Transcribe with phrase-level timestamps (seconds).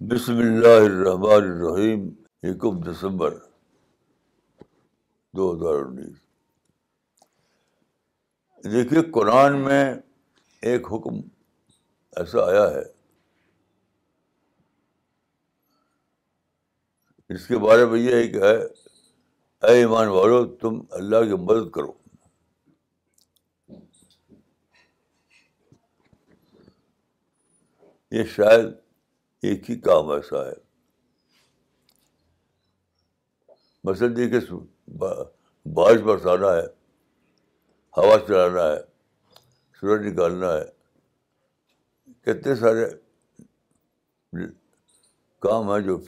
[0.00, 2.00] بسم اللہ الرحمن الرحیم
[2.42, 3.34] یکم دسمبر
[5.34, 6.16] دو ہزار انیس
[8.64, 9.94] دیکھیے قرآن میں
[10.62, 11.16] ایک حکم
[12.16, 12.82] ایسا آیا ہے
[17.30, 21.92] اس کے بارے میں یہ ہے کہ اے ایمان والو، تم اللہ کی مدد کرو۔
[28.12, 28.85] یہ شاید
[29.48, 30.52] ایک ہی کام ایسا ہے۔
[33.84, 34.54] مثلاً دیکھیے
[35.68, 36.66] بارش برسانا ہے،
[37.96, 38.78] ہوا چلانا ہے،
[39.80, 40.64] سورج نکالنا ہے۔
[42.20, 42.84] کتنے سارے
[45.38, 45.98] کام ہیں جو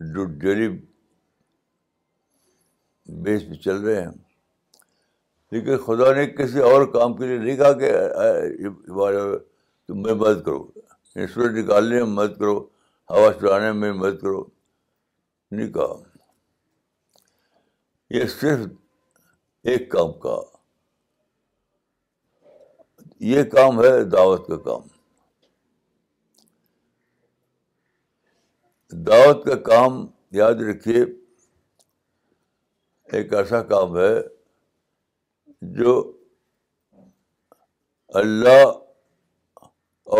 [0.00, 0.68] جو ڈیلی
[3.06, 4.10] بیس پہ چل رہے ہیں۔
[5.50, 7.92] لیکن خدا نے کسی اور کام کے لیے نہیں کہا کہ
[9.86, 10.70] تم میں مدد کرو۔
[11.14, 12.58] یعنی سورج نکالنے میں مدد کرو،
[13.10, 14.44] ہوا چلانے میں مدد کرو۔
[15.50, 16.18] نہیں کہا۔
[18.10, 18.66] یہ صرف
[19.62, 20.40] ایک کام کا
[23.20, 24.82] یہ کام ہے دعوت کا کام۔
[28.90, 31.04] دعوت کا کام، یاد رکھیے،
[33.04, 34.14] ایک ایسا کام ہے
[35.62, 36.16] جو
[38.08, 38.89] اللہ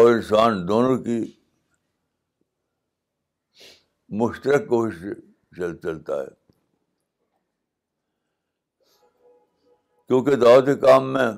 [0.01, 1.41] اور انسان دونوں کی
[4.09, 5.05] مشترک کوشش
[5.57, 6.29] چل چلتا ہے۔
[10.07, 11.33] کیونکہ دعوت کام میں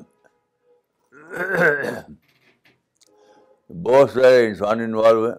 [3.69, 5.37] بہت سارے انسان انوالو ہیں۔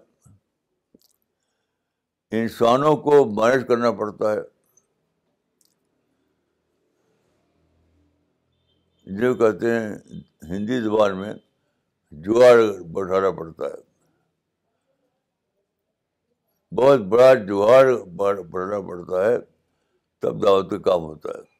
[2.30, 4.40] انسانوں کو مینج کرنا پڑتا ہے۔
[9.06, 9.94] جو کہتے ہیں
[10.42, 11.34] ہندی زبان میں
[12.22, 13.94] جوار بڑھانا پڑتا ہے۔
[16.74, 18.04] بہت بڑا جوہر
[18.42, 19.38] بڑھنا پڑتا ہے،
[20.18, 21.54] تب دعوت کا کام ہوتا ہے۔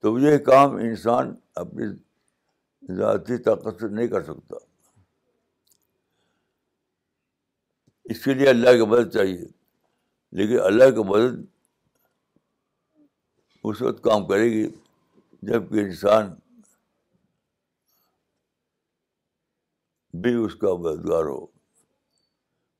[0.00, 1.86] تو یہ کام انسان اپنی
[2.94, 4.56] ذاتی طاقت سے نہیں کر سکتا۔
[8.04, 9.44] اس کے لیے اللہ کی مدد چاہیے،
[10.32, 11.57] لیکن اللہ کی مدد
[13.64, 14.70] اس وقت کام کرے گی
[15.42, 16.34] جبکہ انسان
[20.12, 21.46] بھی اس کا مددگار ہو۔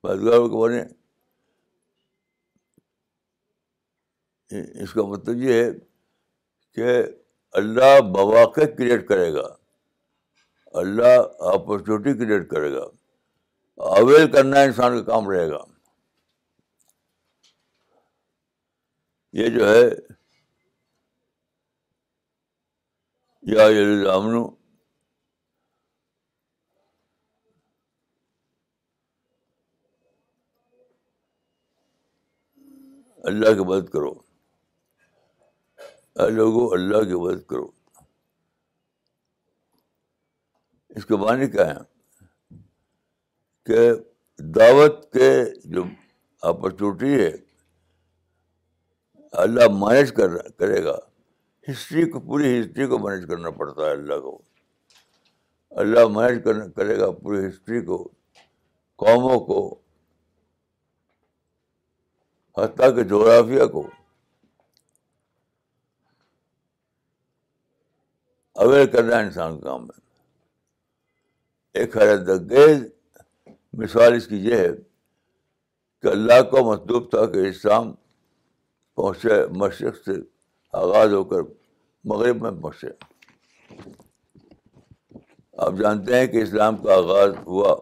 [0.04, 0.82] مددگار کو بنے
[4.82, 5.70] اس کا مطلب یہ ہے
[6.72, 7.02] کہ
[7.52, 9.56] اللہ مواقع کریٹ کرے گا۔
[10.66, 12.84] اللہ اپرچونیٹی کریٹ کرے گا۔
[13.76, 15.64] اویل کرنا انسان کا کام رہے گا۔
[19.32, 19.88] یہ جو ہے
[23.48, 23.64] یا
[24.12, 24.34] امن
[33.24, 34.14] اللہ کی مدد کرو۔
[36.30, 37.70] لوگوں اللہ کی مدد کرو۔
[40.88, 41.80] اس کے معنی کیا ہے
[43.66, 43.90] کہ
[44.38, 45.84] دعوت کے جو
[46.42, 47.36] اپرچونیٹی ہے،
[49.32, 51.07] اللہ مینج کر کرے گا۔
[51.70, 54.42] ہسٹری کو پوری ہسٹری کو مینج کرنا پڑتا ہے اللہ کو۔
[55.70, 56.44] اللہ مینج
[56.76, 58.08] کرے گا پوری ہسٹری کو،
[58.96, 59.80] قوموں کو،
[62.56, 63.90] حتیٰ کہ جغرافیہ کو۔
[68.52, 70.00] اویئر کرنا انسان کا کام ہے
[71.72, 72.86] ایک حیرت انگیز
[73.72, 74.68] مثال اس کی یہ ہے
[76.02, 77.94] کہ اللہ کو مطلوب تھا کہ اسلام
[78.94, 80.12] پہنچے مشرق سے
[80.72, 81.57] آغاز ہو کر
[82.04, 82.86] مغرب میں پہنچے۔
[85.52, 87.76] آپ جانتے ہیں کہ اسلام کا آغاز ہوا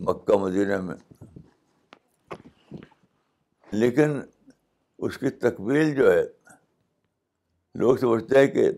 [0.00, 0.96] مکہ مدینہ میں۔
[3.72, 4.10] لیکن
[4.98, 6.22] اس کی تکمیل جو ہے،
[7.74, 8.70] لوگ سمجھتے ہیں کہ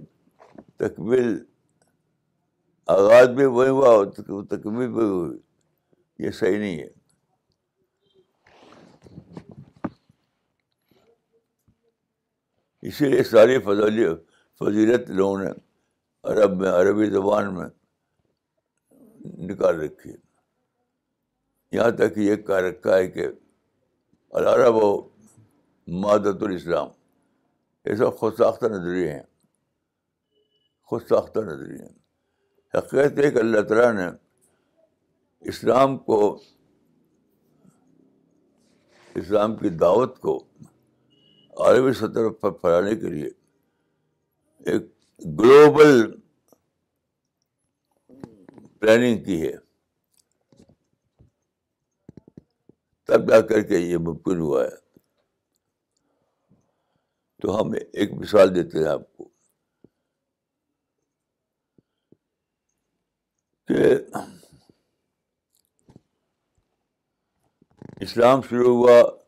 [0.76, 1.44] تکمیل
[2.87, 4.06] آغاز بھی وہی ہوا اور
[4.44, 5.38] تکمیل بھی ہوئی۔
[6.19, 6.88] یہ صحیح نہیں ہے۔
[12.82, 14.06] اسی لیے ساری فضلی
[14.58, 15.50] فضیلت لوگوں نے
[16.22, 17.66] عرب میں، عربی زبان میں
[19.38, 20.16] نکال رکھی ہے۔
[21.72, 23.26] یہاں تک یہ کہہ رکھا ہے کہ
[24.30, 25.08] العرب و
[25.88, 26.88] مادت الاسلام،
[27.84, 29.22] یہ سب خود ساختہ نظریے ہیں۔
[30.82, 31.98] خود ساختہ نظریے ہیں۔
[32.78, 34.16] حقیقت ہے کہ اللہ تعالیٰ نے
[35.40, 36.42] اسلام کو،
[39.14, 40.44] اسلام کی دعوت کو
[41.58, 43.30] عالمی سطح پر پھیلانے کے لیے
[44.66, 44.82] ایک
[45.40, 46.20] گلوبل
[48.81, 49.52] پلاننگ کی ہے۔
[53.05, 54.84] تب جا کر کے یہ ممکن ہوا ہے۔
[57.43, 59.28] تو ہم ایک مثال دیتے ہیں آپ کو
[63.69, 63.94] کہ
[68.00, 69.25] اسلام شروع ہوا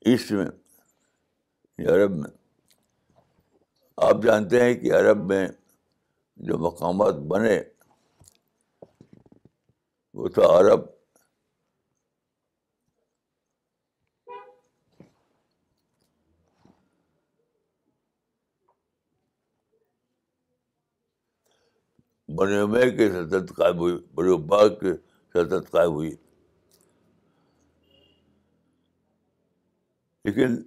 [0.00, 0.46] ایسٹ میں
[1.88, 2.39] عرب میں۔
[4.00, 5.48] آپ جانتے ہیں کہ عرب میں
[6.36, 7.62] جو مقامات بنے،
[10.14, 10.80] وہ تھا عرب۔
[22.28, 24.92] بنے میں کی سلطنت قائم ہوئی بڑے باغ کی
[25.32, 26.16] سلطنت قائم ہوئی۔
[30.24, 30.62] لیکن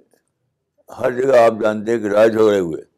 [0.99, 2.92] ہر جگہ آپ جانتے ہیں کہ رائے جھگڑے ہوئے۔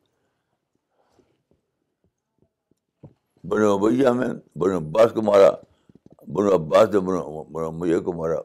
[3.48, 5.50] بنو ابیا میں، بنو عباس کو مارا،
[6.28, 8.42] بنو عباس نے بنو میاں کو مارا۔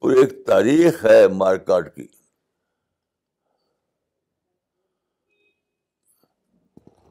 [0.00, 2.06] پوری ایک تاریخ ہے مار کاٹ کی۔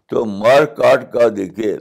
[0.10, 1.78] تو مار کاٹ کا دیکھیے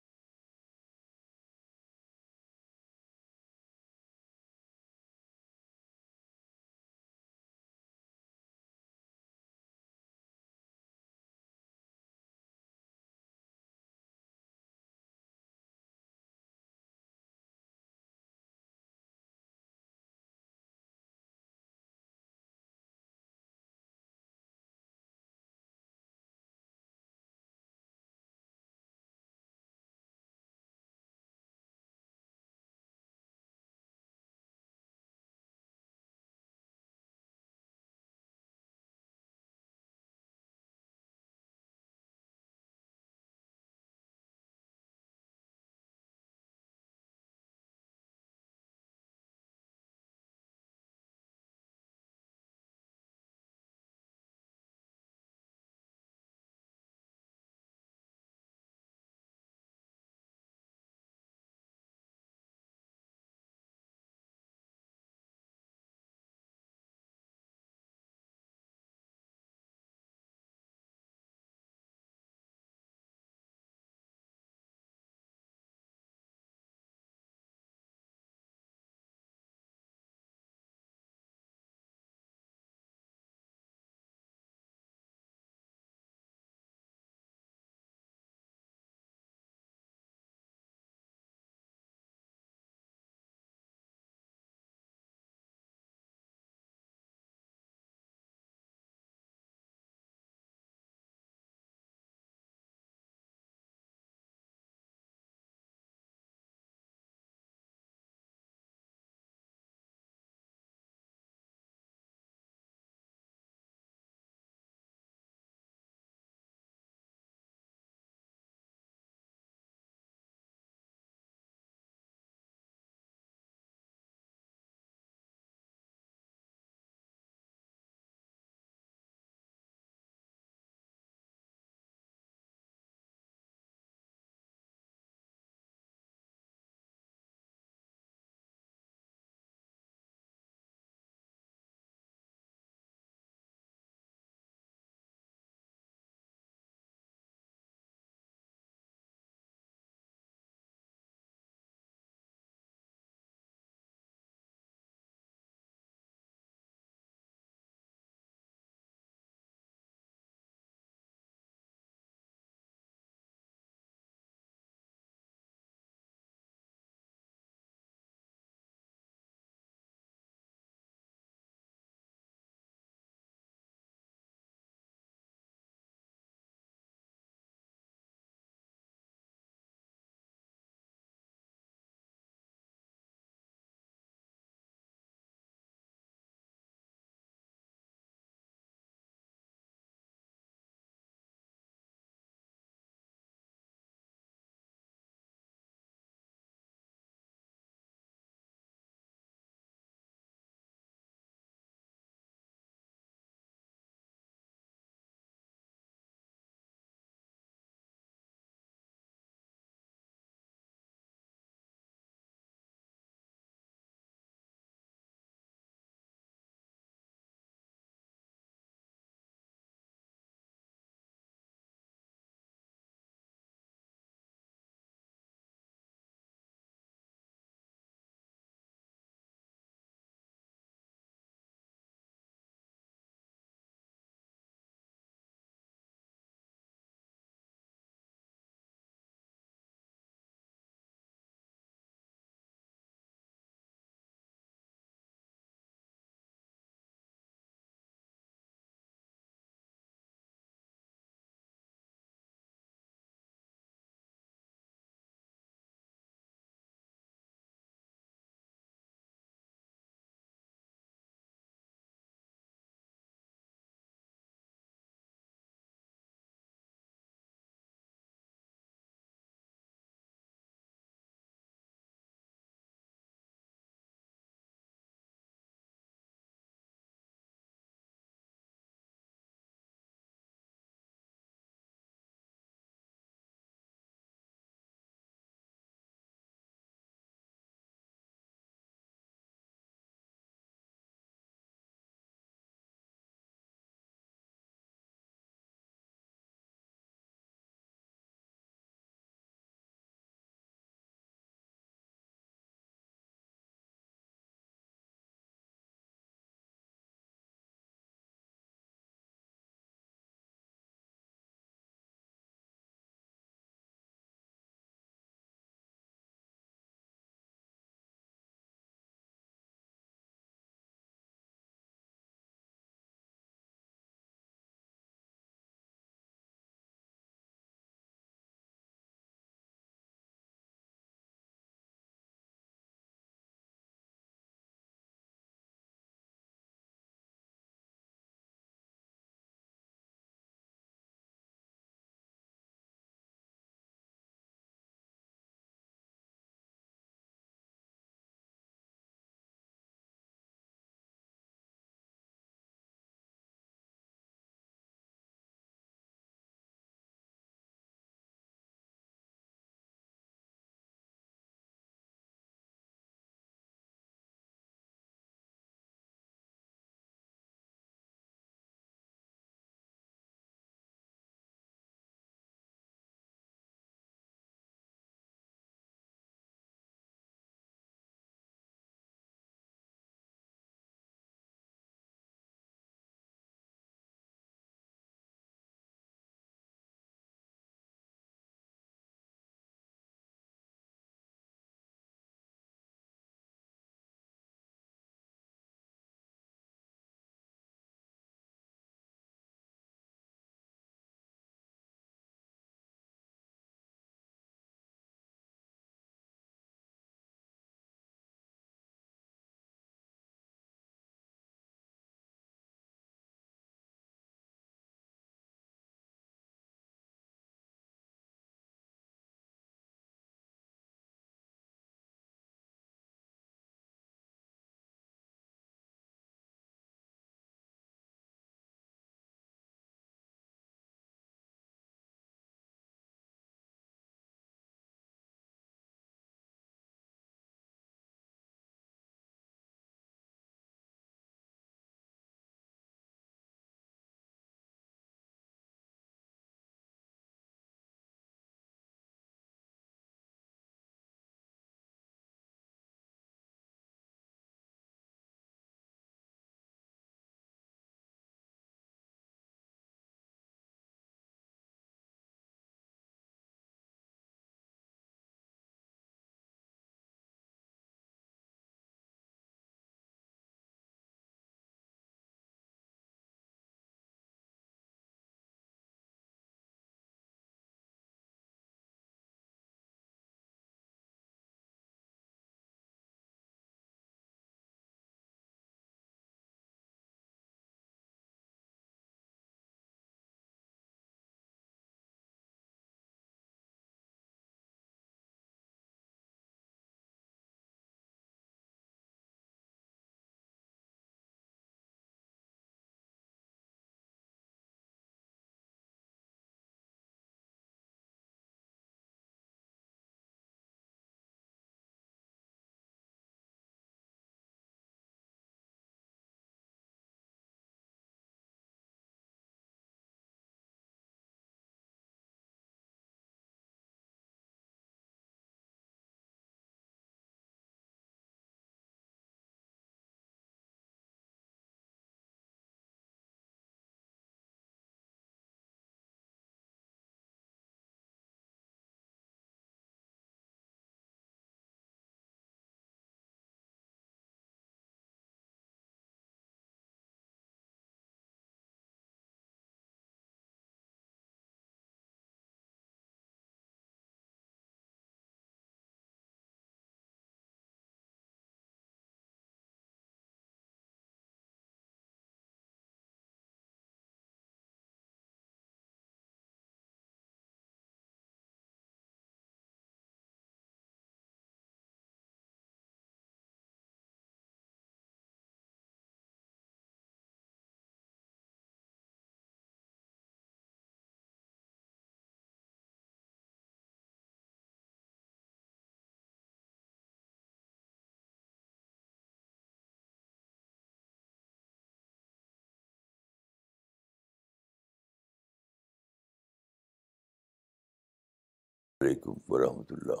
[598.80, 600.00] علیکم ورحمۃ اللہ۔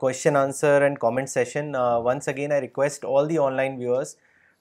[0.00, 1.74] Question answer and comment session
[2.04, 4.16] once again I request all the online viewers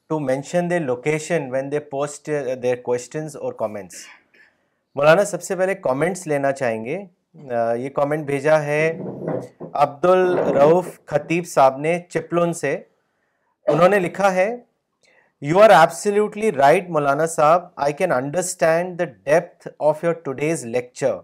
[0.10, 2.30] to mention the location when they post
[2.64, 4.06] their questions اور کامنٹس
[4.96, 7.04] مولانا سب سے پہلے کامنٹس لینا چاہیں گے
[7.36, 9.00] یہ کامنٹ بھیجا ہے
[9.74, 12.76] عبد الروف خطیب صاحب نے چپلون سے۔
[13.68, 14.50] انہوں نے لکھا ہے
[15.42, 17.64] یو آر ایبسلیوٹلی رائٹ مولانا صاحب.
[17.76, 21.18] I can understand the depth of your today's lecture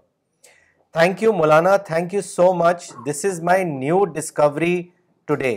[0.96, 1.76] thank you Maulana.
[1.78, 4.82] Thank you so much this is my new discovery
[5.28, 5.56] today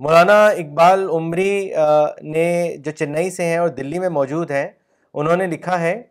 [0.00, 1.72] مولانا اقبال عمری
[2.22, 4.68] نے جو چنئی سے ہیں اور دلی میں موجود ہیں،
[5.14, 6.02] انہوں نے لکھا ہے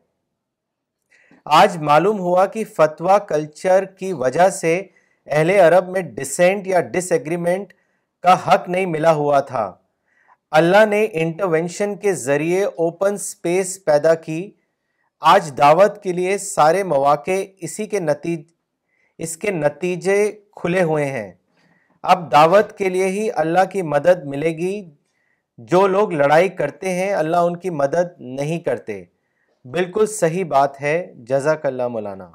[1.46, 4.88] آج معلوم ہوا کہ فتویٰ کلچر کی وجہ سے
[5.28, 7.74] اہل عرب میں ڈسینٹ یا ڈس ایگریمنٹ
[8.24, 9.76] کا حق نہیں ملا ہوا تھا۔
[10.52, 14.52] اللہ نے انٹروینشن کے ذریعے اوپن سپیس پیدا کی۔
[15.22, 18.42] آج دعوت کے لیے سارے مواقع اسی کے نتیج
[19.18, 21.32] اس کے نتیجے کھلے ہوئے ہیں۔
[22.04, 24.92] اب دعوت کے لیے ہی اللہ کی مدد ملے گی۔
[25.58, 29.04] جو لوگ لڑائی کرتے ہیں، اللہ ان کی مدد نہیں کرتے۔
[29.66, 30.96] بالکل صحیح بات ہے،
[31.28, 32.30] جزاک اللہ مولانا۔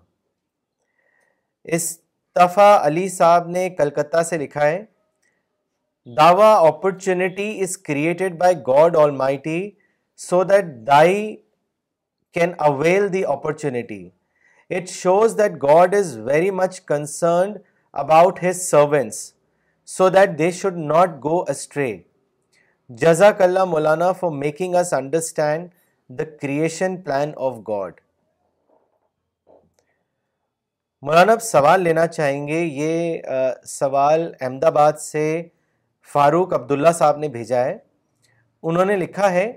[1.65, 4.85] استفا علی صاحب نے کلکتہ سے لکھا ہے،
[6.07, 9.71] دعوی opportunity is created by God almighty
[10.21, 11.37] so that they
[12.37, 14.09] can avail the opportunity
[14.71, 17.59] it shows that God is very much concerned
[17.95, 19.33] about his servants
[19.89, 21.97] so that they should not go astray
[22.91, 25.69] جزاک اللہ مولانا for making us understand
[26.11, 28.01] the creation plan of God
[31.03, 33.23] مولانا، اب سوال لینا چاہیں گے، یہ
[33.67, 35.43] سوال احمد آباد سے
[36.09, 37.77] فاروق عبداللہ صاحب نے بھیجا ہے۔
[38.63, 39.53] انہوں نے لکھا ہے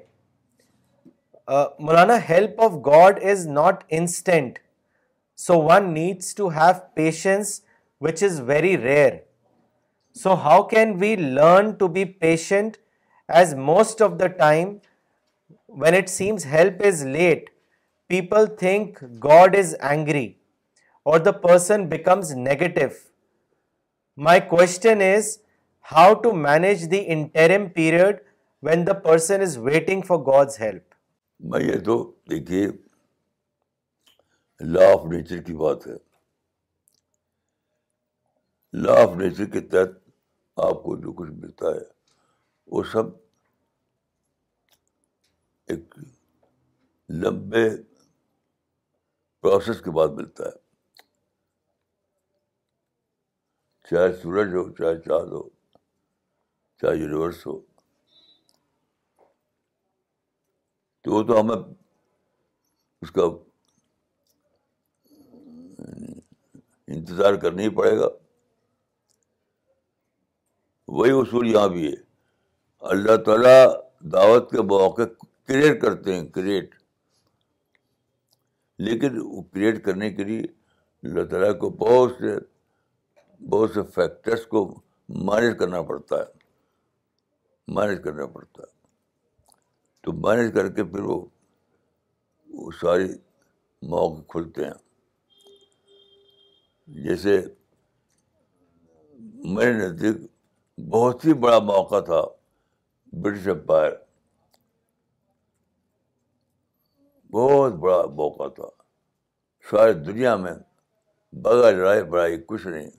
[1.80, 4.60] مولانا help of God is not instant
[5.40, 7.60] so one needs to have patience
[8.02, 9.14] which is very rare
[10.16, 12.78] so how can we learn to be patient
[13.30, 14.78] as most of the time
[15.72, 16.46] when it seems
[17.04, 17.50] late
[18.08, 20.34] people think God is angry
[21.06, 21.20] اور
[31.60, 32.68] یہ تو دیکھیے
[34.62, 35.94] لف nature کی بات ہے
[38.74, 39.18] لوگ
[40.96, 41.84] جو کچھ ملتا ہے
[42.68, 43.04] وہ سب
[45.72, 45.96] ایک
[47.10, 47.70] لمبے
[49.42, 50.62] پروسیس کے بعد ملتا ہے۔
[53.90, 55.50] چاہے سورج ہو، چاہے چاند ہو،
[56.82, 57.60] چاہے یونیورس ہو۔
[61.02, 61.74] تو وہ تو ہمیں
[63.02, 63.22] اس کا
[66.88, 68.08] انتظار کرنا ہی پڑے گا۔
[70.88, 72.04] وہی اصول یہاں بھی ہے۔
[72.80, 73.68] اللہ تعالیٰ
[74.00, 76.76] دعوت کے مواقع کریٹ کرتے ہیں کریٹ
[78.78, 80.42] لیکن وہ کریٹ کرنے کے لیے
[81.04, 82.62] اللہ تعالیٰ کو بہت سے
[83.44, 86.24] بہت سے فیکٹرس کو مینیج کرنا پڑتا ہے۔
[87.68, 88.88] مینیج کرنا پڑتا ہے۔
[90.02, 91.26] تو مینیج کر کے پھر وہ
[92.50, 93.14] وہ ساری
[93.82, 94.74] موقع کھلتے ہیں۔
[96.88, 97.42] جیسے
[99.36, 100.16] میرے نزدیک
[100.90, 102.22] بہت ہی بڑا موقع تھا
[103.14, 103.92] برٹش امپائر۔
[107.32, 108.70] بہت بڑا موقع تھا۔
[109.72, 110.54] ساری دنیا میں
[111.34, 112.90] بغیر لڑائی بڑائی کچھ نہیں۔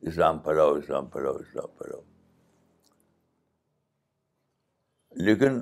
[0.00, 2.00] اسلام پھیلاؤ اسلام پھیلاؤ اسلام پھیلاؤ۔
[5.10, 5.60] لیکن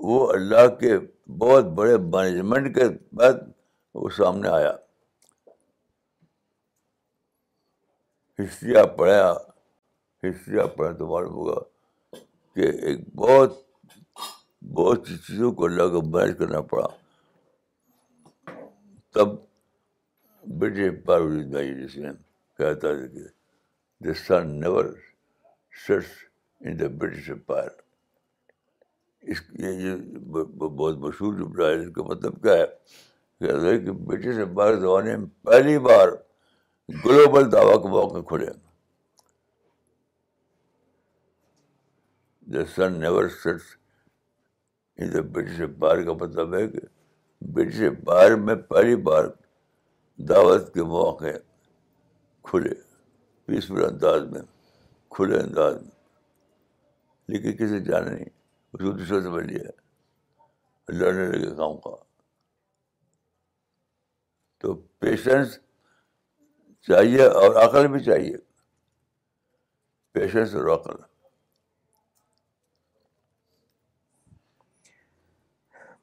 [0.00, 0.98] وہ اللہ کے
[1.30, 3.32] بہت بڑے مینجمنٹ کے بعد
[3.94, 4.76] وہ سامنے آیا۔
[8.44, 9.32] ہسٹری آپ پڑھا
[10.22, 11.60] ہسٹری آپ پڑھیں تو معلوم ہوگا
[12.54, 13.67] کہ ایک بہت
[14.74, 16.86] بہت سی چیزوں کو اللہ کو مینج کرنا پڑا۔
[19.12, 19.28] تب
[20.44, 22.10] برٹش امپائر بھائی جس نے
[22.56, 23.24] کہتا تھا کہ
[24.04, 24.84] the sun never
[25.86, 26.10] sets
[26.60, 27.68] in the British Empire
[29.22, 29.96] اس یہ
[30.26, 32.66] بہت مشہور جملہ ہے، اس کا مطلب کیا ہے؟
[33.38, 36.08] کہتا ہے کہ برٹش امپائر زمانے میں پہلی بار
[36.88, 38.50] گلوبل دعویٰ کے موقع کھلے۔
[42.52, 43.28] The sun never
[44.98, 46.78] sets British Empire کا مطلب ہے کہ
[47.40, 49.24] برٹش امپائر میں پہلی بار
[50.16, 51.24] دعوت کے موقع
[52.42, 52.74] کھلے،
[53.46, 54.40] پیسفل انداز میں،
[55.10, 55.90] کھلے انداز میں۔
[57.28, 58.24] لیکن کسی جانے نہیں
[58.72, 59.70] اس کو دوسرے سے لیا۔
[60.88, 61.96] لڑنے لگے کام کا۔
[64.58, 65.58] تو پیشنس
[66.80, 68.36] چاہیے اور عقل بھی چاہیے۔
[70.12, 71.07] پیشنس اور عقل۔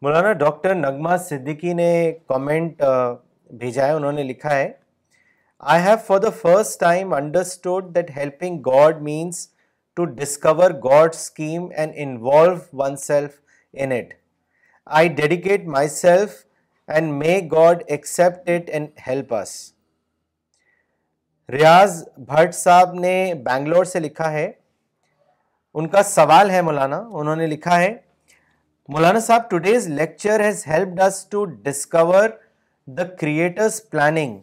[0.02, 1.92] مولانا ڈاکٹر نغمہ صدیقی نے
[2.28, 2.82] کامنٹ
[3.60, 4.72] بھیجا ہے، انہوں نے لکھا ہے
[5.64, 9.48] I have for the first time understood that helping God means
[9.98, 12.56] to discover God scheme and involve
[12.98, 13.40] oneself
[13.74, 14.14] in it
[14.98, 16.44] I dedicate myself
[16.90, 19.54] and may God accept it and help us
[21.50, 24.52] Riaz Bhat صاحب نے بینگلور سے لکھا ہے۔
[25.76, 27.94] ان کا سوال ہے مولانا، انہوں نے لکھا ہے
[28.90, 32.28] مولانا صاحب today's lecture has helped us to discover
[32.88, 34.38] the creator's planning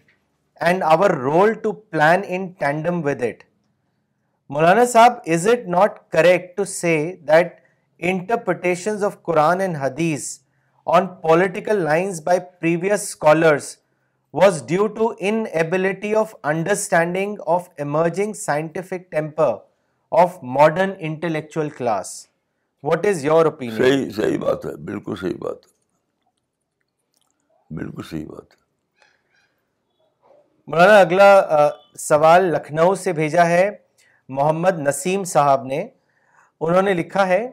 [0.60, 3.42] and our role to plan in tandem with it
[4.50, 6.96] مولانا صاحب is it not correct to see
[7.28, 7.54] that
[8.00, 10.26] interpretation of Quran and hadith
[10.86, 13.76] on political lines by previous scholars
[14.34, 15.12] was due to
[15.52, 19.54] inability of understanding of emerging scientific temper
[20.12, 22.14] of modern intellectual class
[22.82, 25.70] what is your opinion صحیح صحیح بات ہے بالکل صحیح بات ہے۔
[27.74, 28.60] بالکل صحیح بات ہے۔
[30.66, 31.44] مولانا اگلا
[31.98, 33.70] سوال لکھنؤ سے بھیجا ہے
[34.28, 35.88] محمد نسیم صاحب نے۔
[36.60, 37.50] انہوں نے لکھا ہے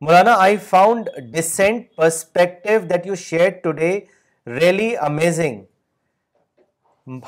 [0.00, 4.00] مولانا I found dissent perspective that you share today
[4.46, 5.62] really amazing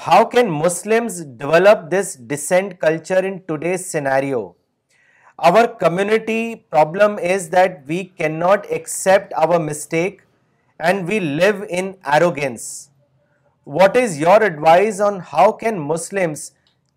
[0.06, 1.06] how can Muslim
[1.38, 4.52] develop this dissent culture in today's scenario
[5.38, 10.22] community problem is that we can not accept our mistake
[10.78, 12.88] and we love انگینس
[13.66, 16.52] what is your advice on how can Muslims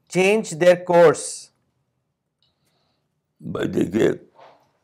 [0.07, 1.49] change their course
[3.39, 4.11] بھائی دیکھیے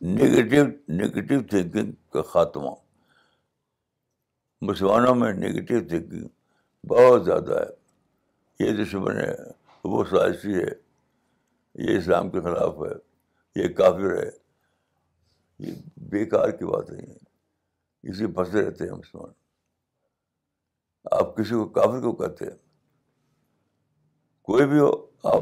[0.01, 2.70] negative thinking کا خاتمہ۔
[4.62, 6.28] مسلمانوں میں negative thinking
[6.88, 7.84] بہت زیادہ ہے۔
[8.66, 9.36] یہ دشمن ہے
[9.84, 10.70] وہ سائشی ہے،
[11.76, 13.12] یہ اسلام کے خلاف ہے۔
[13.56, 14.30] یہ کافر ہے۔
[15.60, 17.18] یہ بیکار کی بات نہیں ہے
[18.10, 19.32] اسی پھنسے رہتے ہیں مسلمان۔
[21.12, 22.58] آپ کسی کو کافر کو کہتے ہیں۔
[24.41, 25.41] کوئی بھی ہو، آپ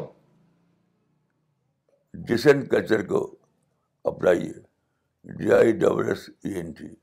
[2.13, 3.35] ڈسینٹ کلچر کو
[4.03, 4.53] اپنائیے۔
[5.23, 6.95] D I double S E N T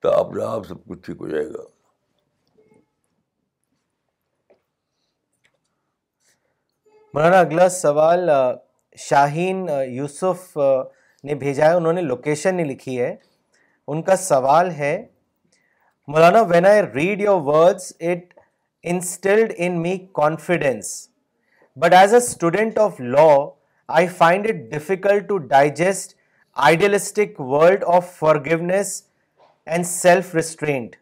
[0.00, 1.71] تو اپنے آپ سب کچھ ٹھیک ہو جائے گا۔
[7.14, 8.30] مولانا، اگلا سوال
[8.98, 10.56] شاہین یوسف
[11.24, 13.14] نے بھیجا ہے، انہوں نے لوکیشن نہیں لکھی ہے۔
[13.88, 14.94] ان کا سوال ہے،
[16.08, 18.32] مولانا when I read your words it
[18.84, 20.86] instilled in me confidence
[21.76, 23.28] but as a student of law
[23.88, 26.14] I find it difficult to digest
[26.56, 29.02] idealistic world of forgiveness
[29.66, 30.96] and self restraint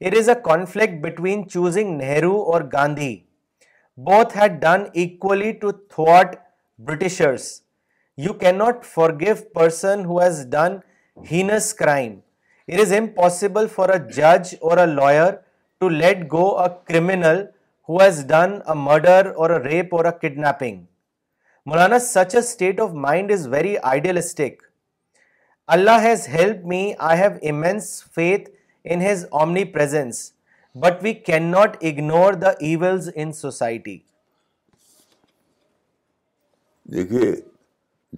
[0.00, 3.16] it is a conflict between choosing Nehru اور Gandhi
[3.96, 6.40] both had done equally to thwart
[6.78, 7.62] Britishers.
[8.16, 10.82] You cannot forgive person who has done
[11.22, 12.22] heinous crime.
[12.66, 15.42] It is impossible for a judge or a lawyer
[15.80, 17.48] to let go a criminal
[17.86, 20.88] who has done a murder or a rape or a kidnapping.
[21.66, 24.60] Maulana, such a state of mind is very idealistic.
[25.66, 26.94] Allah has helped me.
[27.00, 28.48] I have immense faith
[28.84, 30.33] in His omnipresence.
[30.74, 33.98] But we can not ignore the evils in society
[36.84, 37.32] دیکھیے،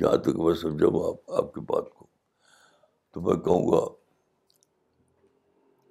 [0.00, 2.06] جہاں تک میں سمجھوں آپ آپ کی بات کو،
[3.12, 3.84] تو میں کہوں گا،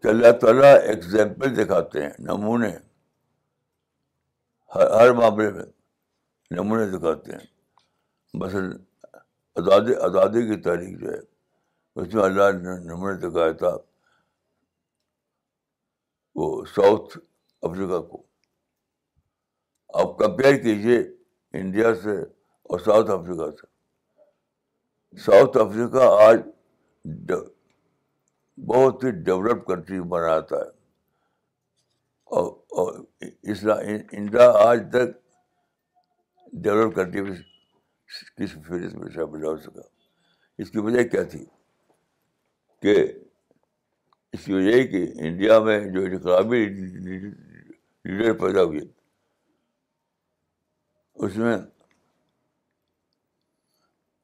[0.01, 2.77] کہ اللہ تعالیٰ ایگزامپل دکھاتے ہیں، نمونے،
[4.75, 5.65] ہر ہر معاملے میں
[6.51, 7.45] نمونے دکھاتے ہیں۔
[8.33, 8.77] مثلاً،
[9.55, 11.19] آزادی آزادی کی تاریخ جو ہے،
[11.95, 13.77] اس میں اللہ نے نمونے دکھایا تھا۔
[16.35, 17.17] وہ ساؤتھ
[17.61, 18.23] افریقہ کو۔
[19.93, 20.99] آپ کمپیئر کیجیے
[21.53, 22.21] انڈیا سے
[22.63, 23.75] اور ساؤتھ افریقہ سے۔
[25.17, 26.39] ساؤتھ افریقہ آج
[28.67, 30.69] بہت ہی ڈیولپ کنٹری بنا آتا ہے۔
[32.25, 32.99] اور
[34.11, 35.29] انڈیا آج تک
[36.53, 37.31] ڈیولپ کنٹری میں
[38.37, 39.81] کس فہرست میں شامل ہو سکا۔
[40.57, 41.45] اس کی وجہ کیا تھی
[42.81, 43.19] کہ
[44.35, 46.65] اس کی وجہ کہ انڈیا میں جو انقلابی
[48.05, 48.79] لیڈر پیدا ہوئے
[51.15, 51.57] اس میں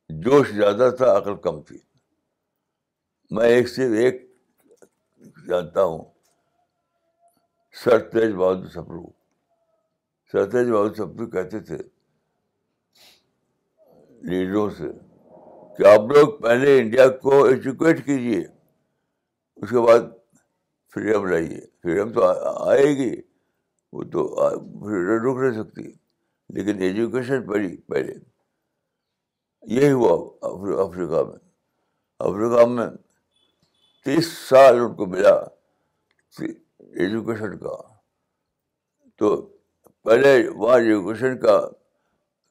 [0.09, 1.78] جوش زیادہ تھا، عقل کم تھی۔
[3.32, 4.22] میں ایک سے ایک
[5.47, 6.03] جانتا ہوں،
[7.72, 9.05] سر تیج بہادر سپرو
[10.34, 11.78] سر تیج بہادر سپرو کہتے تھے
[14.22, 14.91] لیڈروں سے
[15.78, 18.43] کہ آپ لوگ پہلے انڈیا کو ایجوکیٹ کیجیے
[19.62, 19.99] اس کے بعد
[20.93, 22.26] فریڈم لائیے فریڈم تو
[22.70, 23.22] آئے گی
[23.93, 24.49] وہ تو
[25.18, 25.91] رک نہیں سکتی۔
[26.49, 28.14] لیکن ایجوکیشن پڑھی پہلے۔
[29.62, 30.38] یہی ہوا
[30.86, 31.49] افریقہ میں۔
[32.20, 32.88] افریقہ میں
[34.05, 35.36] تیس سال ان کو ملا
[36.80, 37.76] ایجوکیشن کا۔
[39.16, 39.57] تو
[40.03, 41.70] پہلے وہاں ایجوکیشن کا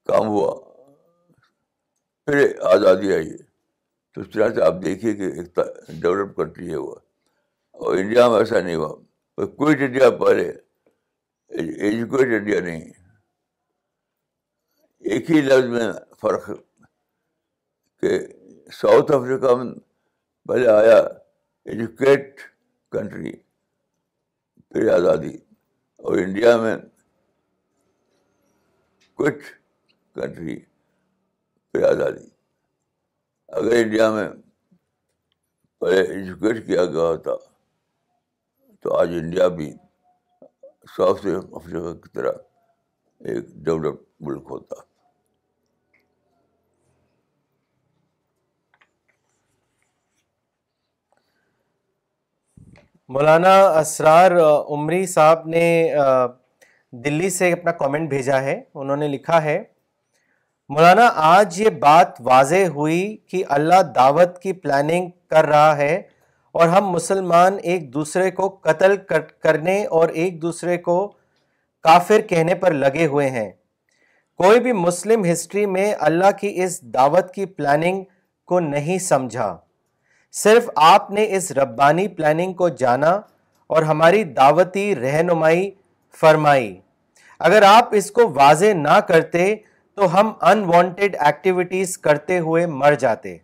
[0.04, 0.60] کام ہوا۔
[2.26, 3.49] پھر آزادی آئی۔
[4.14, 5.58] تو اس طرح سے آپ دیکھیے کہ ایک
[5.88, 6.94] ڈیولپ کنٹری ہے وہ۔
[7.70, 8.94] اور انڈیا میں ایسا نہیں ہوا۔
[9.46, 10.48] کوئٹ انڈیا پہلے
[11.80, 12.92] ایجوکیٹ انڈیا نہیں۔
[14.98, 16.50] ایک ہی لفظ میں فرق
[18.00, 18.20] کہ
[18.72, 19.74] ساؤتھ افریقہ میں
[20.48, 20.96] پہلے آیا
[21.64, 22.40] ایجوکیٹ
[22.92, 23.32] کنٹری
[24.68, 25.36] پھر آزادی۔
[25.96, 26.76] اور انڈیا میں
[29.14, 29.54] کچھ
[30.14, 30.60] کنٹری
[31.72, 32.29] پھر آزادی۔
[33.52, 34.28] اگر انڈیا میں
[35.80, 37.30] پہلے ایجوکیٹ کیا گیا ہوتا،
[38.82, 39.72] تو آج انڈیا بھی
[40.96, 42.32] ساؤتھ افریقہ کی طرح
[43.20, 44.74] ایک ڈیولپ ملک ہوتا۔
[53.08, 54.32] مولانا اسرار
[54.68, 55.92] عمری صاحب نے
[57.04, 59.62] دلی سے اپنا کامنٹ بھیجا ہے۔ انہوں نے لکھا ہے
[60.70, 66.02] مولانا، آج یہ بات واضح ہوئی کہ اللہ دعوت کی پلاننگ کر رہا ہے
[66.52, 68.96] اور ہم مسلمان ایک دوسرے کو قتل
[69.42, 71.12] کرنے اور ایک دوسرے کو
[71.82, 73.50] کافر کہنے پر لگے ہوئے ہیں۔
[74.38, 78.04] کوئی بھی مسلم ہسٹری میں اللہ کی اس دعوت کی پلاننگ
[78.46, 79.56] کو نہیں سمجھا۔
[80.32, 83.20] صرف آپ نے اس ربانی پلاننگ کو جانا
[83.66, 85.70] اور ہماری دعوتی رہنمائی
[86.20, 86.80] فرمائی۔
[87.38, 89.56] اگر آپ اس کو واضح نہ کرتے
[90.00, 93.36] تو ہم انوانٹیڈ ایکٹیویٹیز کرتے ہوئے مر جاتے۔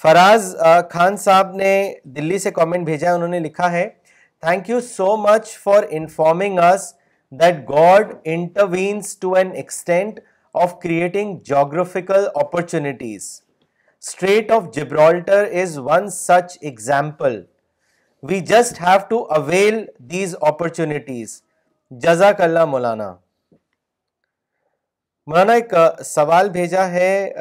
[0.00, 0.54] فراز
[0.90, 1.70] خان صاحب نے
[2.16, 3.88] دلی سے کامنٹ بھیجا انہوں نے لکھا ہے
[4.42, 6.92] thank you so much for informing us
[7.32, 10.20] that God intervenes to an extent
[10.54, 13.32] of creating geographical opportunities
[14.04, 17.42] strait of Gibraltar is one such example
[18.22, 21.42] we just have to avail these opportunities
[21.90, 23.14] جزاک اللہ مولانا۔
[25.26, 25.72] مولانا ایک
[26.04, 27.32] سوال بھیجا ہے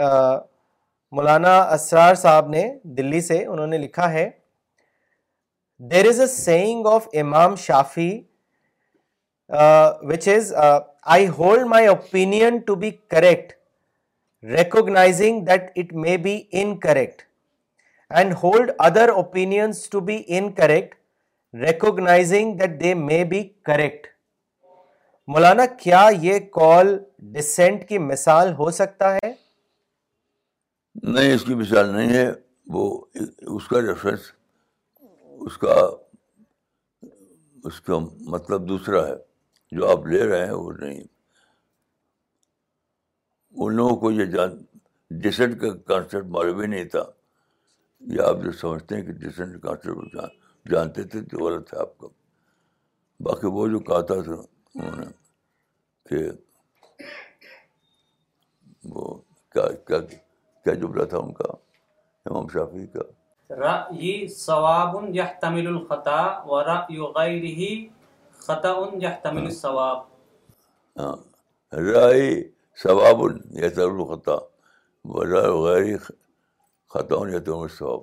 [1.13, 2.63] مولانا اسرار صاحب نے
[2.97, 4.29] دلی سے، انہوں نے لکھا ہے
[5.91, 8.09] there is a saying of Imam Shafi
[10.09, 13.53] which is I hold my opinion to be correct
[14.43, 16.41] recognizing that it may be
[16.79, 17.21] incorrect
[18.11, 20.21] and hold other opinions to be
[20.53, 20.95] incorrect
[21.53, 24.14] recognizing that they may be correct
[25.27, 29.33] مولانا، کیا یہ کال descent کی مثال ہو سکتا ہے؟
[31.03, 32.31] نہیں، اس کی مثال نہیں ہے۔
[32.67, 33.05] وہ
[33.37, 34.19] اس کا ریفرنس
[35.39, 35.75] اس کا
[37.63, 39.13] اس کا مطلب دوسرا ہے۔
[39.71, 41.03] جو آپ لے رہے ہیں، وہ نہیں۔
[43.51, 44.49] ان لوگوں کو یہ جان
[45.09, 47.03] ڈسنٹ کا کانسیپٹ معلوم ہی نہیں تھا۔
[47.99, 50.17] یہ آپ جو سمجھتے ہیں کہ ڈسنٹ کانسیپٹ
[50.71, 52.07] جانتے تھے تو غلط ہے آپ کا۔
[53.19, 54.15] باقی وہ جو کہا تھا
[54.75, 55.05] انہوں نے
[56.09, 56.17] کہ
[58.83, 59.17] وہ
[59.51, 59.99] کیا کیا
[60.63, 61.53] کیا جملہ تھا ان کا؟
[62.25, 62.99] امام شافی کا۔
[63.49, 67.93] رأی ثواب یحتمل الخطا و رأی غیرہ
[68.39, 68.69] خطا
[69.01, 69.97] یحتمل الثواب۔
[70.99, 71.15] ہاں۔
[71.75, 72.43] رأی
[72.83, 73.21] ثواب
[73.51, 74.37] یحتمل الخطا
[75.05, 75.97] و رأی غیرہ
[76.89, 78.01] خطا یحتمل الثواب۔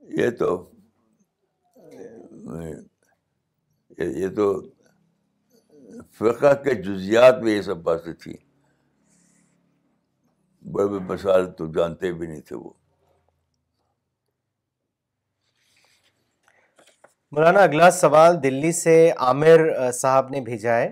[0.00, 0.70] یہ تو
[3.98, 4.62] یہ تو
[6.12, 8.34] فقہ کے جزیات میں یہ سب باتیں تھیں۔
[10.72, 12.70] بڑے بڑے مسائل تو جانتے بھی نہیں تھے وہ۔
[17.32, 20.90] مولانا، اگلا سوال دلی سے عامر صاحب نے بھیجا ہے۔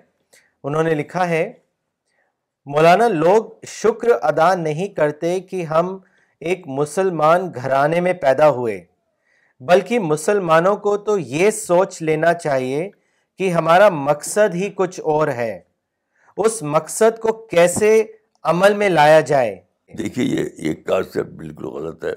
[0.63, 1.53] انہوں نے لکھا ہے،
[2.67, 5.99] مولانا، لوگ شکر ادا نہیں کرتے کہ ہم
[6.41, 8.85] ایک مسلمان گھرانے میں پیدا ہوئے۔
[9.61, 12.91] بلکہ مسلمانوں کو تو یہ سوچ لینا چاہیے
[13.39, 15.61] کہ ہمارا مقصد ہی کچھ اور ہے۔
[16.37, 18.07] اس مقصد کو کیسے
[18.43, 19.63] عمل میں لایا جائے؟
[19.99, 22.13] دیکھیے، یہ یہ کانسیپٹ بالکل غلط ہے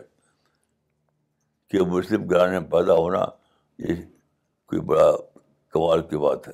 [1.69, 3.25] کہ مسلم گھرانے میں پیدا ہونا
[3.79, 3.95] یہ
[4.65, 5.11] کوئی بڑا
[5.69, 6.53] کمال کی بات ہے۔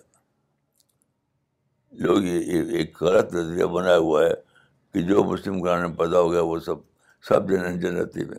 [1.91, 4.33] لوگ یہ ایک غلط نظریہ بنایا ہوا ہے
[4.93, 6.75] کہ جو مسلم گھرانے میں پیدا ہو گیا وہ سب
[7.21, 8.37] سب جن جنتی میں،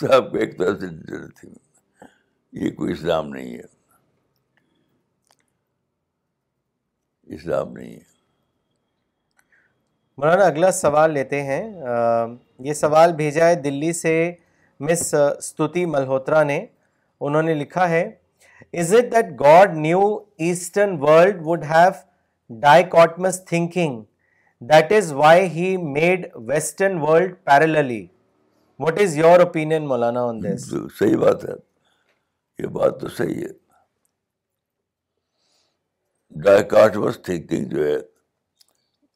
[0.00, 1.71] سب ایک طرح سے جنتی میں۔
[2.52, 3.62] یہ کوئی اسلام نہیں ہے۔
[7.22, 8.12] اسلام نہیں ہے۔
[10.16, 12.26] مولانا اگلا سوال لیتے ہیں۔ آ،
[12.58, 14.32] یہ سوال بھیجا ہے دلی سے
[14.80, 16.66] مس ستوتی ملہوترا نے۔
[17.20, 18.10] انہوں نے لکھا ہے
[18.72, 21.90] is it that God knew eastern world would have
[22.60, 24.02] dichotomous thinking
[24.60, 28.06] that is why he made western world parallelly
[28.78, 31.71] what is your opinion Maulana on دس صحیح بات ہے۔
[32.58, 33.62] یہ بات تو صحیح ہے۔
[36.30, 37.96] ڈائیکاٹمس تھنکنگ جو ہے،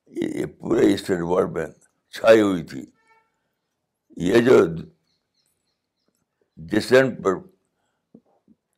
[0.06, 1.66] یہ پورے ایسٹرن ورلڈ میں
[2.10, 2.86] چھائی ہوئی تھی۔
[4.16, 4.66] یہ جو
[6.56, 7.32] ڈسینٹ پر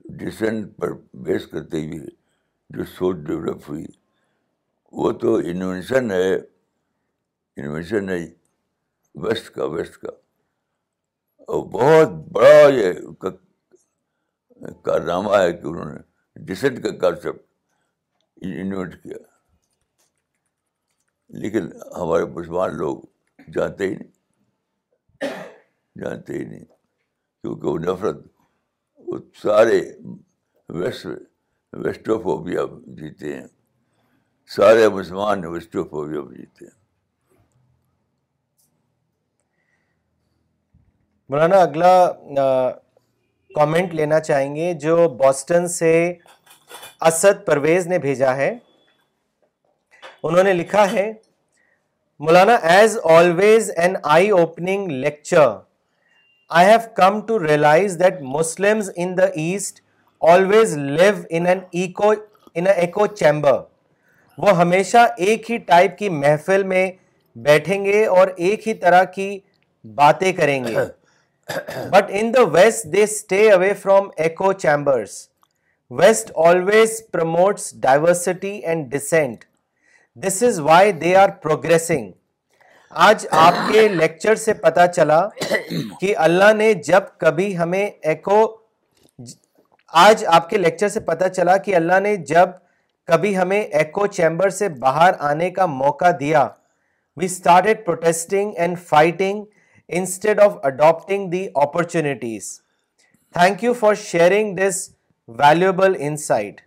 [0.05, 2.07] ڈسینٹ پر بیس کرتے ہوئے
[2.71, 3.87] جو سوچ ڈیولپ ہوئی،
[4.93, 6.35] وہ تو انوینشن ہے
[7.57, 8.35] انوینشن ہے
[9.15, 10.09] ویسٹ کا ویسٹ کا۔
[11.39, 12.93] اور بہت بڑا یہ
[14.83, 16.01] کارنامہ ہے کہ انہوں نے
[16.35, 17.41] ڈسینٹ کا کانسیپٹ
[18.37, 19.17] انوینٹ کیا۔
[21.29, 22.99] لیکن ہمارے مسلمان لوگ
[23.55, 24.11] جانتے ہی نہیں۔
[26.01, 26.65] جانتے ہی نہیں۔
[27.43, 28.17] کیونکہ وہ نفرت،
[28.97, 29.93] وہ سارے
[30.69, 31.07] ویسٹ
[31.73, 33.47] ویسٹوفوبیا جیتے ہیں۔
[34.47, 36.79] سارے مسلمان ویسٹوفوبیا جیتے ہیں۔
[41.29, 42.13] مولانا، اگلا
[43.59, 45.93] کامنٹ لینا چاہیں گے جو بوسٹن سے
[47.01, 48.51] اسد پرویز نے بھیجا ہے۔
[50.23, 51.13] انہوں نے لکھا ہے،
[52.21, 55.49] مولانا as always an eye opening lecture
[56.51, 59.81] I have come to realize that Muslims in the east
[60.21, 62.13] always live in an echo
[62.55, 63.61] in echo chamber
[64.39, 66.91] وہ ہمیشہ ایک ہی ٹائپ کی محفل میں
[67.37, 69.39] بیٹھیں گے اور ایک ہی طرح کی
[69.85, 70.77] باتیں کریں گے۔
[71.93, 75.17] But in the west they stay away from echo chambers
[75.91, 79.45] west always promotes diversity and dissent
[80.17, 82.11] this is why they are progressing
[82.93, 85.21] آج آپ کے لیکچر سے پتا چلا
[86.01, 88.41] کہ اللہ نے جب کبھی ہمیں ایکو
[89.93, 92.49] آج آپ کے لیکچر سے پتا چلا کہ اللہ نے جب
[93.09, 96.49] کبھی ہمیں ایکو چیمبر سے باہر آنے کا موقع دیا.
[97.17, 99.45] We started protesting and fighting
[99.91, 102.51] instead of adapting the opportunities
[103.35, 104.89] thank you for sharing this
[105.29, 106.61] valuable insight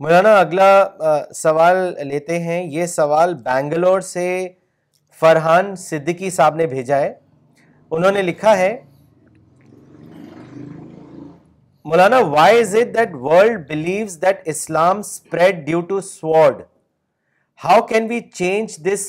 [0.00, 1.76] مولانا اگلا سوال
[2.08, 4.26] لیتے ہیں یہ سوال بینگلور سے
[5.20, 7.12] فرحان صدیقی صاحب نے بھیجا ہے
[7.92, 8.76] انہوں نے لکھا ہے
[11.84, 16.62] مولانا why is it that world believes that Islam spread due to sword
[17.60, 19.06] how can we change this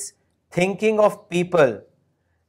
[0.52, 1.78] thinking of people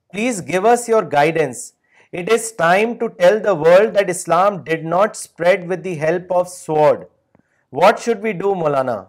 [0.08, 1.72] please give us your guidance
[2.12, 6.32] it is time to tell the world that Islam did not spread with the help
[6.32, 7.04] of sword
[7.72, 9.04] what should we do مولانا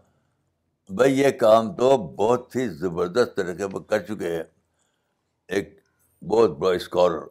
[0.89, 4.43] بھائی یہ کام تو بہت ہی زبردست طریقے پر کر چکے ہیں۔
[5.47, 5.79] ایک
[6.27, 7.21] بہت بڑا اسکالر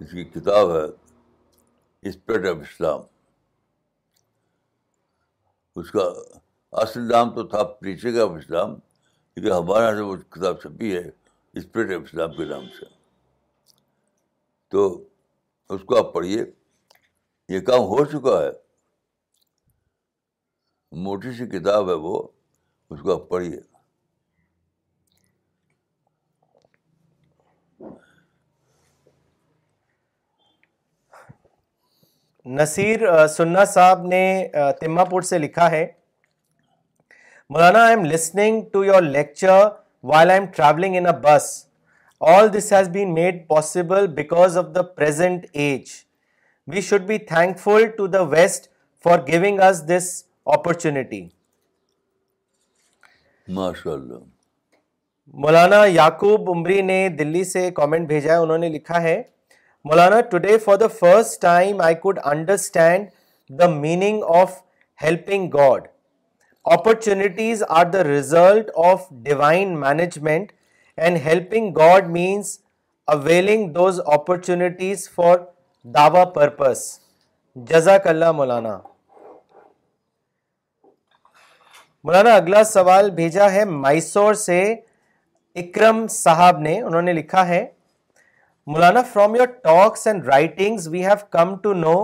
[0.00, 0.84] اس کی کتاب ہے
[2.08, 3.00] اسپرٹ آف اسلام۔
[5.76, 6.12] اس کا
[6.72, 8.74] اصل نام تو تھا پریچنگ آف اسلام۔
[9.36, 11.10] لیکن ہمارے یہاں سے وہ کتاب چھپی ہے
[11.52, 12.84] اسپرٹ آف اسلام کے نام سے۔
[14.68, 15.04] تو
[15.68, 16.44] اس کو آپ پڑھیے۔
[17.48, 18.50] یہ کام ہو چکا ہے۔
[20.92, 22.28] موٹی سی کتاب ہے وہ،
[22.90, 23.60] اس کو آپ پڑھیے۔
[32.44, 34.48] نصیر سننا صاحب نے
[34.80, 35.92] تما پور سے لکھا ہے۔
[37.50, 39.68] مولانا I am listening to your lecture
[40.04, 41.44] while I am travelling in a bus
[42.20, 45.90] all this has been made possible because of the present age
[46.68, 47.18] we should be
[47.58, 48.68] thankful to the west
[49.04, 50.08] for giving us this
[50.46, 51.26] opportunity
[53.48, 54.18] ماشاء اللہ
[55.34, 59.22] مولانا یعقوب عمری نے دلی سے comment بھیجا ہے انہوں نے لکھا ہے
[59.84, 63.08] مولانا today for the first time I could understand
[63.50, 64.60] the meaning of
[65.00, 65.86] helping God
[66.66, 70.52] opportunities are the result of divine management
[70.98, 72.58] and helping God means
[73.08, 75.38] availing those opportunities for
[75.84, 76.82] دعوی پرپز
[77.56, 78.78] جزاک اللہ مولانا
[82.04, 84.60] مولانا اگلا سوال بھیجا ہے میسور سے
[85.56, 87.64] اکرم صاحب نے انہوں نے لکھا ہے
[88.66, 91.96] Maulana from your talks and writings we have come to know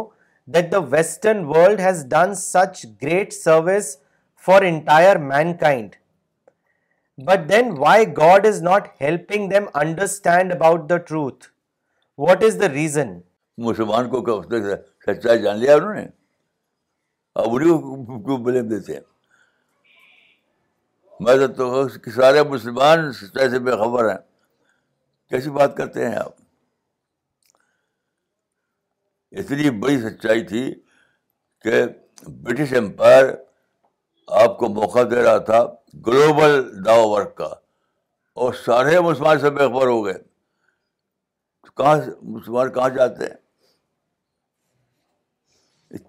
[0.48, 3.96] that the western world has done such great service
[4.44, 5.16] for entire
[5.56, 5.96] mankind
[7.18, 11.46] but then why God is not helping them understand about the truth
[12.18, 13.08] what is the reason
[13.58, 14.76] مسلمان کو کیا اس نے
[15.14, 16.06] سچائی جان لیا انہوں نے؟
[17.34, 17.78] اب انہیں
[18.22, 19.00] کو بلیم دیتے ہیں؟
[21.20, 24.18] میں تو کہ سارے مسلمان سچائی سے بے خبر ہیں۔
[25.28, 26.32] کیسی بات کرتے ہیں آپ؟
[29.32, 30.74] اتنی بڑی سچائی تھی
[31.62, 31.84] کہ
[32.26, 33.24] برٹش امپائر
[34.26, 35.66] آپ کو موقع دے رہا تھا
[36.06, 37.48] گلوبل داو ورک کا۔
[38.32, 40.14] اور سارے مسلمان سے بے خبر ہو گئے۔
[41.76, 43.42] کہاں مسلمان کہاں جاتے ہیں؟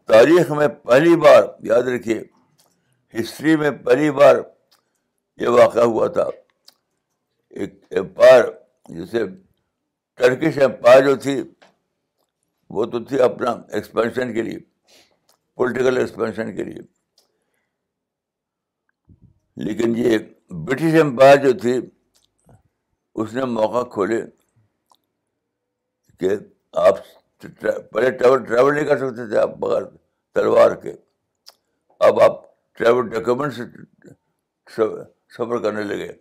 [0.05, 2.21] تاریخ میں پہلی بار، یاد رکھیے،
[3.19, 4.35] ہسٹری میں پہلی بار
[5.37, 6.25] یہ واقعہ ہوا تھا۔
[7.49, 8.43] ایک امپائر
[8.89, 9.19] جیسے
[10.13, 11.43] ٹرکش امپائر جو تھی،
[12.69, 14.59] وہ تو تھی اپنا ایکسپینشن کے لیے،
[15.55, 16.92] پولیٹیکل ایکسپینشن کے لیے۔
[19.55, 20.17] لیکن یہ
[20.49, 21.89] برٹش امپائر جو تھی،
[23.15, 24.21] اس نے موقع کھولے
[26.19, 26.29] کہ
[26.73, 26.95] آپ
[27.91, 29.83] پہلے ٹریول ٹریول نہیں کر سکتے تھے آپ بغیر
[30.33, 30.93] تلوار کے۔
[31.99, 32.41] اب آپ
[32.73, 33.61] ٹریول ڈاکومنٹ سے
[35.29, 36.11] سفر کرنے لگے۔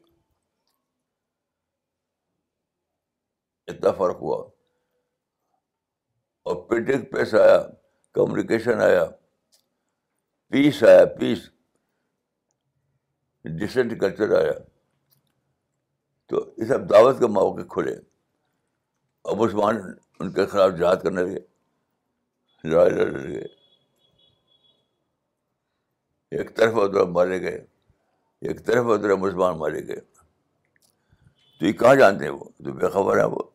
[3.67, 4.51] اتنا فرق ہوا۔
[6.43, 7.67] اور پرنٹنگ پریس آیا،
[8.13, 9.05] کمیونیکیشن آیا،
[10.49, 11.51] پیس آیا، پیس۔
[13.45, 14.53] ڈسنٹ کلچر آیا۔
[16.27, 17.97] تو یہ سب دعوت کے موقع کھلے۔
[19.23, 19.77] اور مسلمان
[20.21, 21.39] ان کے خلاف جہاد کرنے لگے۔
[22.65, 23.47] لڑائی لڑنے لگے
[26.31, 27.67] ایک طرف ادھر مارے گئے۔
[28.41, 30.01] ایک طرف ادھر مسلمان مارے گئے۔
[31.59, 33.52] تو یہ کہاں جانتے ہیں وہ؟ تو بے خبر ہے وہ۔